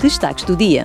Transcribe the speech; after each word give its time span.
Destaques 0.00 0.44
do 0.44 0.54
dia. 0.54 0.84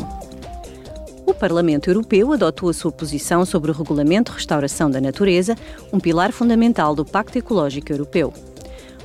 O 1.26 1.34
Parlamento 1.34 1.90
Europeu 1.90 2.32
adotou 2.32 2.70
a 2.70 2.74
sua 2.74 2.94
posição 2.94 3.46
sobre 3.46 3.70
o 3.70 3.74
Regulamento 3.74 4.32
de 4.32 4.38
Restauração 4.38 4.90
da 4.90 5.02
Natureza, 5.02 5.56
um 5.92 6.00
pilar 6.00 6.32
fundamental 6.32 6.96
do 6.96 7.04
Pacto 7.04 7.38
Ecológico 7.38 7.92
Europeu. 7.92 8.34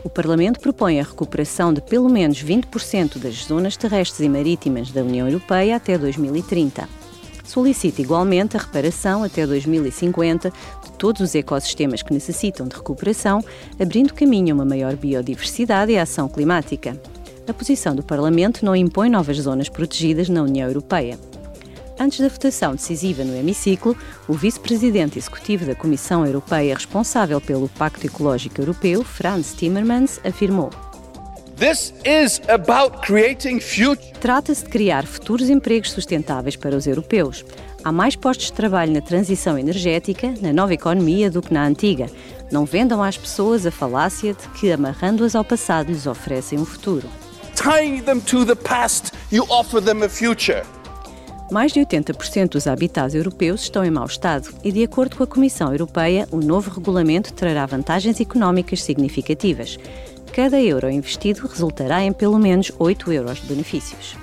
O 0.04 0.08
Parlamento 0.08 0.60
propõe 0.60 1.00
a 1.00 1.02
recuperação 1.02 1.74
de 1.74 1.80
pelo 1.80 2.08
menos 2.08 2.42
20% 2.42 3.18
das 3.18 3.44
zonas 3.44 3.76
terrestres 3.76 4.20
e 4.20 4.28
marítimas 4.28 4.92
da 4.92 5.02
União 5.02 5.26
Europeia 5.26 5.74
até 5.74 5.98
2030. 5.98 6.88
Solicita 7.44 8.00
igualmente 8.00 8.56
a 8.56 8.60
reparação 8.60 9.24
até 9.24 9.44
2050 9.44 10.50
de 10.84 10.92
todos 10.92 11.20
os 11.20 11.34
ecossistemas 11.34 12.02
que 12.02 12.14
necessitam 12.14 12.68
de 12.68 12.76
recuperação, 12.76 13.44
abrindo 13.78 14.14
caminho 14.14 14.52
a 14.52 14.54
uma 14.54 14.64
maior 14.64 14.94
biodiversidade 14.94 15.90
e 15.90 15.98
ação 15.98 16.28
climática. 16.28 16.96
A 17.48 17.54
posição 17.54 17.94
do 17.94 18.02
Parlamento 18.02 18.64
não 18.64 18.74
impõe 18.74 19.08
novas 19.08 19.36
zonas 19.36 19.68
protegidas 19.68 20.28
na 20.28 20.42
União 20.42 20.66
Europeia. 20.66 21.16
Antes 21.98 22.18
da 22.18 22.28
votação 22.28 22.74
decisiva 22.74 23.22
no 23.22 23.36
hemiciclo, 23.36 23.96
o 24.26 24.34
vice-presidente 24.34 25.16
executivo 25.16 25.64
da 25.64 25.74
Comissão 25.74 26.26
Europeia 26.26 26.74
responsável 26.74 27.40
pelo 27.40 27.68
Pacto 27.68 28.04
Ecológico 28.04 28.60
Europeu, 28.60 29.04
Franz 29.04 29.54
Timmermans, 29.54 30.20
afirmou: 30.24 30.70
Trata-se 34.20 34.64
de 34.64 34.70
criar 34.70 35.06
futuros 35.06 35.48
empregos 35.48 35.92
sustentáveis 35.92 36.56
para 36.56 36.76
os 36.76 36.86
europeus. 36.86 37.44
Há 37.84 37.92
mais 37.92 38.16
postos 38.16 38.46
de 38.46 38.54
trabalho 38.54 38.92
na 38.92 39.00
transição 39.00 39.56
energética, 39.56 40.34
na 40.42 40.52
nova 40.52 40.74
economia, 40.74 41.30
do 41.30 41.40
que 41.40 41.54
na 41.54 41.64
antiga. 41.64 42.10
Não 42.50 42.64
vendam 42.64 43.00
às 43.00 43.16
pessoas 43.16 43.64
a 43.64 43.70
falácia 43.70 44.34
de 44.34 44.48
que, 44.58 44.72
amarrando-as 44.72 45.36
ao 45.36 45.44
passado, 45.44 45.92
lhes 45.92 46.08
oferecem 46.08 46.58
um 46.58 46.64
futuro 46.64 47.08
tying 47.66 48.00
them 48.04 48.20
to 48.20 48.44
the 48.44 48.54
past, 48.54 49.12
you 49.32 49.44
offer 49.50 49.82
them 49.82 50.04
a 50.04 50.08
future. 50.08 50.62
Mais 51.50 51.72
de 51.72 51.80
80% 51.80 52.50
dos 52.50 52.68
habitats 52.68 53.12
europeus 53.12 53.62
estão 53.62 53.84
em 53.84 53.90
mau 53.90 54.06
estado 54.06 54.50
e, 54.62 54.70
de 54.70 54.84
acordo 54.84 55.16
com 55.16 55.24
a 55.24 55.26
Comissão 55.26 55.72
Europeia, 55.72 56.28
o 56.30 56.36
novo 56.36 56.70
regulamento 56.70 57.32
trará 57.32 57.66
vantagens 57.66 58.20
económicas 58.20 58.84
significativas. 58.84 59.78
Cada 60.32 60.60
euro 60.60 60.88
investido 60.88 61.44
resultará 61.48 62.04
em 62.04 62.12
pelo 62.12 62.38
menos 62.38 62.70
8 62.78 63.12
euros 63.12 63.40
de 63.40 63.48
benefícios. 63.48 64.16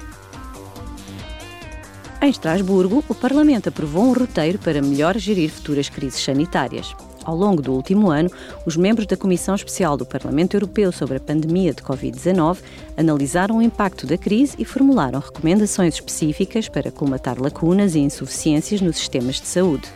Em 2.21 2.29
Estrasburgo, 2.29 3.03
o 3.09 3.15
Parlamento 3.15 3.67
aprovou 3.67 4.05
um 4.05 4.13
roteiro 4.13 4.57
para 4.57 4.81
melhor 4.81 5.17
gerir 5.17 5.49
futuras 5.49 5.89
crises 5.89 6.23
sanitárias. 6.23 6.95
Ao 7.23 7.35
longo 7.35 7.61
do 7.61 7.71
último 7.71 8.11
ano, 8.11 8.29
os 8.65 8.75
membros 8.75 9.07
da 9.07 9.15
Comissão 9.15 9.55
Especial 9.55 9.95
do 9.95 10.05
Parlamento 10.05 10.55
Europeu 10.55 10.91
sobre 10.91 11.17
a 11.17 11.21
pandemia 11.21 11.73
de 11.73 11.81
Covid-19 11.81 12.57
analisaram 12.97 13.57
o 13.57 13.61
impacto 13.61 14.05
da 14.05 14.17
crise 14.17 14.55
e 14.59 14.65
formularam 14.65 15.19
recomendações 15.19 15.95
específicas 15.95 16.67
para 16.67 16.91
colmatar 16.91 17.41
lacunas 17.41 17.95
e 17.95 17.99
insuficiências 17.99 18.81
nos 18.81 18.97
sistemas 18.97 19.35
de 19.35 19.47
saúde. 19.47 19.87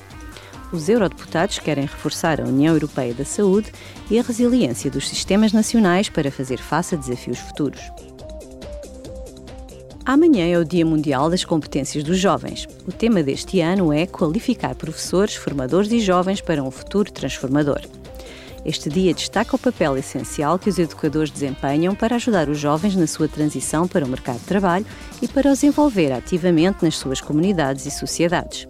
Os 0.72 0.90
eurodeputados 0.90 1.60
querem 1.60 1.86
reforçar 1.86 2.42
a 2.42 2.46
União 2.46 2.74
Europeia 2.74 3.14
da 3.14 3.24
Saúde 3.24 3.72
e 4.10 4.20
a 4.20 4.24
resiliência 4.24 4.92
dos 4.92 5.08
sistemas 5.08 5.54
nacionais 5.54 6.10
para 6.10 6.32
fazer 6.32 6.58
face 6.58 6.96
a 6.96 6.98
desafios 6.98 7.40
futuros. 7.40 7.82
Amanhã 10.08 10.48
é 10.48 10.58
o 10.58 10.64
Dia 10.64 10.86
Mundial 10.86 11.30
das 11.30 11.44
Competências 11.44 12.02
dos 12.02 12.18
Jovens. 12.18 12.66
O 12.88 12.94
tema 12.94 13.22
deste 13.22 13.60
ano 13.60 13.92
é 13.92 14.06
qualificar 14.08 14.74
professores, 14.74 15.36
formadores 15.36 15.92
e 15.92 16.00
jovens 16.00 16.40
para 16.40 16.64
um 16.64 16.72
futuro 16.72 17.12
transformador. 17.12 17.82
Este 18.64 18.90
dia 18.90 19.14
destaca 19.14 19.58
o 19.58 19.60
papel 19.60 19.98
essencial 19.98 20.58
que 20.58 20.70
os 20.70 20.80
educadores 20.80 21.30
desempenham 21.30 21.94
para 21.94 22.16
ajudar 22.16 22.48
os 22.48 22.58
jovens 22.58 22.96
na 22.96 23.06
sua 23.06 23.28
transição 23.28 23.86
para 23.86 24.06
o 24.06 24.08
mercado 24.08 24.40
de 24.40 24.46
trabalho 24.46 24.86
e 25.22 25.28
para 25.28 25.52
os 25.52 25.62
envolver 25.62 26.14
ativamente 26.14 26.86
nas 26.86 26.96
suas 26.96 27.20
comunidades 27.20 27.86
e 27.86 27.92
sociedades. 27.92 28.66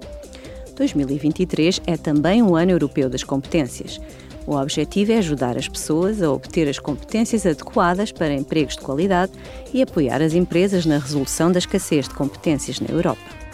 2023 0.76 1.82
é 1.86 1.98
também 1.98 2.42
o 2.42 2.56
Ano 2.56 2.72
Europeu 2.72 3.12
das 3.12 3.24
Competências. 3.24 4.02
O 4.48 4.56
objetivo 4.56 5.12
é 5.12 5.18
ajudar 5.18 5.58
as 5.58 5.68
pessoas 5.68 6.24
a 6.24 6.32
obter 6.32 6.70
as 6.70 6.80
competências 6.80 7.46
adequadas 7.46 8.14
para 8.14 8.34
empregos 8.34 8.78
de 8.78 8.82
qualidade 8.82 9.34
e 9.74 9.82
apoiar 9.82 10.22
as 10.22 10.34
empresas 10.34 10.86
na 10.86 10.98
resolução 10.98 11.52
da 11.52 11.60
escassez 11.60 12.08
de 12.08 12.16
competências 12.16 12.80
na 12.80 12.88
Europa. 12.88 13.47